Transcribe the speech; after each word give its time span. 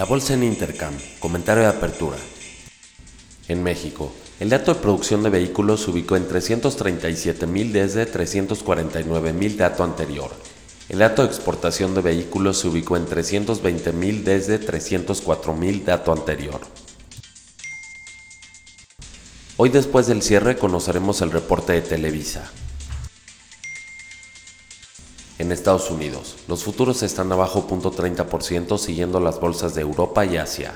La 0.00 0.06
bolsa 0.06 0.32
en 0.32 0.44
Intercam, 0.44 0.94
comentario 1.18 1.62
de 1.62 1.68
apertura. 1.68 2.16
En 3.48 3.62
México, 3.62 4.10
el 4.40 4.48
dato 4.48 4.72
de 4.72 4.80
producción 4.80 5.22
de 5.22 5.28
vehículos 5.28 5.82
se 5.82 5.90
ubicó 5.90 6.16
en 6.16 6.26
337.000 6.26 7.70
desde 7.70 8.10
349.000 8.10 9.56
dato 9.56 9.84
anterior. 9.84 10.30
El 10.88 11.00
dato 11.00 11.20
de 11.20 11.28
exportación 11.28 11.94
de 11.94 12.00
vehículos 12.00 12.60
se 12.60 12.68
ubicó 12.68 12.96
en 12.96 13.04
320.000 13.04 14.22
desde 14.22 14.58
304.000 14.58 15.84
dato 15.84 16.12
anterior. 16.12 16.62
Hoy 19.58 19.68
después 19.68 20.06
del 20.06 20.22
cierre 20.22 20.56
conoceremos 20.56 21.20
el 21.20 21.30
reporte 21.30 21.74
de 21.74 21.82
Televisa. 21.82 22.50
En 25.40 25.52
Estados 25.52 25.90
Unidos, 25.90 26.36
los 26.48 26.64
futuros 26.64 27.02
están 27.02 27.32
abajo 27.32 27.66
0.30% 27.66 28.76
siguiendo 28.76 29.20
las 29.20 29.40
bolsas 29.40 29.74
de 29.74 29.80
Europa 29.80 30.26
y 30.26 30.36
Asia. 30.36 30.74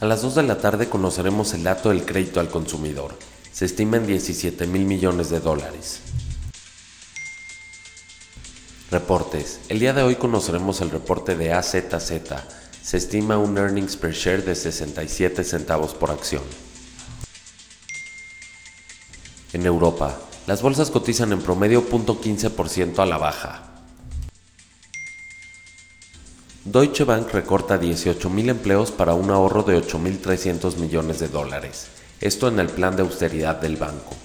A 0.00 0.04
las 0.04 0.22
2 0.22 0.34
de 0.34 0.42
la 0.42 0.58
tarde 0.58 0.88
conoceremos 0.88 1.54
el 1.54 1.62
dato 1.62 1.90
del 1.90 2.04
crédito 2.04 2.40
al 2.40 2.50
consumidor. 2.50 3.16
Se 3.52 3.66
estima 3.66 3.98
en 3.98 4.06
17 4.08 4.66
mil 4.66 4.84
millones 4.84 5.30
de 5.30 5.38
dólares. 5.38 6.00
Reportes. 8.90 9.60
El 9.68 9.78
día 9.78 9.92
de 9.92 10.02
hoy 10.02 10.16
conoceremos 10.16 10.80
el 10.80 10.90
reporte 10.90 11.36
de 11.36 11.52
AZZ. 11.52 12.10
Se 12.82 12.96
estima 12.96 13.38
un 13.38 13.56
earnings 13.56 13.96
per 13.96 14.12
share 14.12 14.44
de 14.44 14.56
67 14.56 15.44
centavos 15.44 15.94
por 15.94 16.10
acción. 16.10 16.42
En 19.52 19.64
Europa, 19.66 20.18
las 20.46 20.60
bolsas 20.60 20.90
cotizan 20.90 21.32
en 21.32 21.40
promedio 21.40 21.88
0.15% 21.88 22.98
a 22.98 23.06
la 23.06 23.18
baja. 23.18 23.62
Deutsche 26.64 27.04
Bank 27.04 27.30
recorta 27.32 27.80
18.000 27.80 28.50
empleos 28.50 28.90
para 28.90 29.14
un 29.14 29.30
ahorro 29.30 29.62
de 29.62 29.76
8.300 29.76 30.76
millones 30.76 31.18
de 31.18 31.28
dólares, 31.28 31.88
esto 32.20 32.48
en 32.48 32.58
el 32.58 32.68
plan 32.68 32.96
de 32.96 33.02
austeridad 33.02 33.60
del 33.60 33.76
banco. 33.76 34.16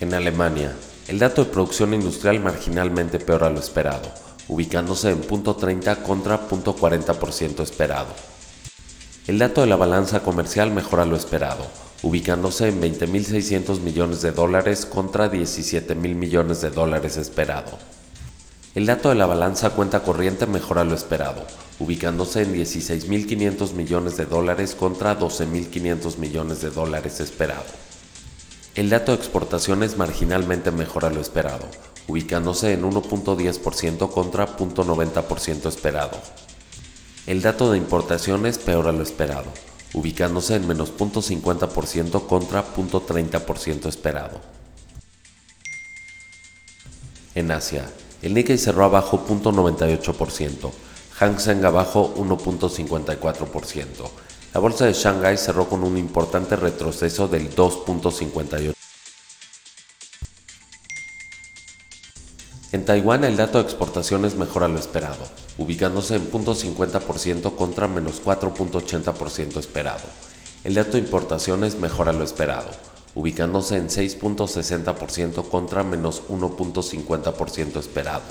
En 0.00 0.14
Alemania, 0.14 0.74
el 1.08 1.18
dato 1.18 1.44
de 1.44 1.50
producción 1.50 1.94
industrial 1.94 2.40
marginalmente 2.40 3.18
peor 3.18 3.44
a 3.44 3.50
lo 3.50 3.60
esperado, 3.60 4.12
ubicándose 4.48 5.10
en 5.10 5.22
0.30 5.22 6.02
contra 6.02 6.48
0.40% 6.48 7.62
esperado. 7.62 8.14
El 9.26 9.38
dato 9.38 9.60
de 9.60 9.66
la 9.68 9.76
balanza 9.76 10.22
comercial 10.22 10.72
mejora 10.72 11.04
lo 11.04 11.14
esperado, 11.16 11.66
ubicándose 12.02 12.68
en 12.68 12.80
20.600 12.80 13.80
millones 13.80 14.22
de 14.22 14.32
dólares 14.32 14.86
contra 14.86 15.30
17.000 15.30 15.96
millones 16.14 16.60
de 16.60 16.70
dólares 16.70 17.16
esperado. 17.16 17.78
El 18.74 18.86
dato 18.86 19.08
de 19.08 19.16
la 19.16 19.26
balanza 19.26 19.70
cuenta 19.70 20.02
corriente 20.02 20.46
mejora 20.46 20.84
lo 20.84 20.94
esperado, 20.94 21.44
ubicándose 21.80 22.42
en 22.42 22.54
16.500 22.54 23.72
millones 23.72 24.16
de 24.16 24.26
dólares 24.26 24.74
contra 24.74 25.18
12.500 25.18 26.18
millones 26.18 26.62
de 26.62 26.70
dólares 26.70 27.20
esperado. 27.20 27.64
El 28.76 28.88
dato 28.88 29.10
de 29.10 29.18
exportaciones 29.18 29.96
marginalmente 29.98 30.70
mejora 30.70 31.10
lo 31.10 31.20
esperado, 31.20 31.66
ubicándose 32.06 32.72
en 32.72 32.82
1.10% 32.82 34.10
contra 34.10 34.56
0.90% 34.56 35.66
esperado. 35.66 36.16
El 37.26 37.42
dato 37.42 37.72
de 37.72 37.78
importaciones 37.78 38.58
peora 38.58 38.92
lo 38.92 39.02
esperado, 39.02 39.52
ubicándose 39.94 40.56
en 40.56 40.66
menos 40.66 40.92
0.50% 40.96 42.26
contra 42.26 42.64
0.30% 42.74 43.86
esperado. 43.86 44.40
En 47.34 47.50
Asia, 47.50 47.88
el 48.22 48.34
Nikkei 48.34 48.58
cerró 48.58 48.84
abajo 48.84 49.24
0.98%, 49.26 50.70
Hang 51.18 51.38
Seng 51.38 51.64
abajo 51.64 52.14
1.54%. 52.16 53.88
La 54.52 54.60
bolsa 54.60 54.86
de 54.86 54.92
Shanghai 54.92 55.38
cerró 55.38 55.68
con 55.68 55.84
un 55.84 55.96
importante 55.96 56.56
retroceso 56.56 57.28
del 57.28 57.54
2.58%. 57.54 58.74
En 62.72 62.84
Taiwán 62.84 63.24
el 63.24 63.36
dato 63.36 63.58
de 63.58 63.64
exportaciones 63.64 64.36
mejora 64.36 64.68
lo 64.68 64.78
esperado, 64.78 65.26
ubicándose 65.58 66.16
en 66.16 66.30
0.50% 66.30 67.54
contra 67.54 67.88
menos 67.88 68.22
4.80% 68.22 69.58
esperado. 69.58 70.02
El 70.64 70.74
dato 70.74 70.92
de 70.92 70.98
importaciones 70.98 71.76
mejora 71.78 72.12
lo 72.12 72.24
esperado, 72.24 72.70
ubicándose 73.14 73.76
en 73.76 73.88
6.60% 73.88 75.48
contra 75.48 75.82
menos 75.82 76.22
1.50% 76.28 77.78
esperado. 77.78 78.22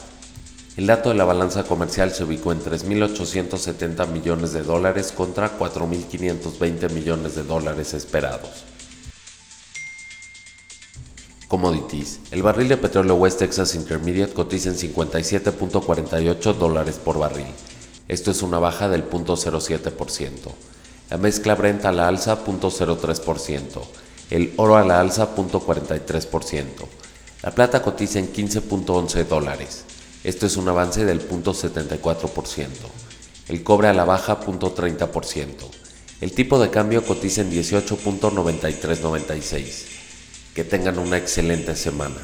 El 0.77 0.87
dato 0.87 1.09
de 1.09 1.15
la 1.15 1.25
balanza 1.25 1.63
comercial 1.63 2.11
se 2.11 2.23
ubicó 2.23 2.51
en 2.51 2.61
3.870 2.61 4.07
millones 4.07 4.53
de 4.53 4.63
dólares 4.63 5.11
contra 5.11 5.57
4.520 5.59 6.91
millones 6.91 7.35
de 7.35 7.43
dólares 7.43 7.93
esperados. 7.93 8.63
Commodities. 11.49 12.21
El 12.31 12.41
barril 12.41 12.69
de 12.69 12.77
petróleo 12.77 13.15
West 13.15 13.39
Texas 13.39 13.75
Intermediate 13.75 14.33
cotiza 14.33 14.69
en 14.69 14.77
57.48 14.77 16.53
dólares 16.53 17.01
por 17.03 17.19
barril. 17.19 17.47
Esto 18.07 18.31
es 18.31 18.41
una 18.41 18.59
baja 18.59 18.87
del 18.87 19.09
0.07%. 19.09 20.29
La 21.09 21.17
mezcla 21.17 21.55
Brent 21.55 21.83
a 21.83 21.91
la 21.91 22.07
alza 22.07 22.45
0.03% 22.45 23.81
el 24.29 24.53
oro 24.57 24.77
a 24.77 24.83
la 24.83 24.99
alza 24.99 25.33
0.43%. 25.35 26.65
La 27.41 27.49
plata 27.51 27.81
cotiza 27.81 28.19
en 28.19 28.31
15.11 28.31 29.25
dólares. 29.25 29.85
Esto 30.23 30.45
es 30.45 30.55
un 30.57 30.69
avance 30.69 31.03
del 31.05 31.27
0.74%. 31.27 32.67
El 33.47 33.63
cobre 33.63 33.87
a 33.87 33.93
la 33.93 34.05
baja 34.05 34.39
0.30%. 34.39 35.47
El 36.21 36.31
tipo 36.33 36.59
de 36.59 36.69
cambio 36.69 37.03
cotiza 37.03 37.41
en 37.41 37.51
18.9396. 37.51 39.98
Que 40.59 40.65
tengan 40.65 40.99
una 40.99 41.15
excelente 41.15 41.73
semana. 41.73 42.17